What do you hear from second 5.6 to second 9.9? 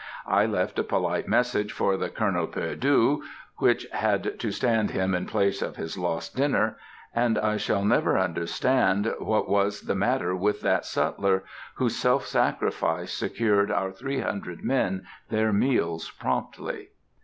of his lost dinner,—and I shall never understand what was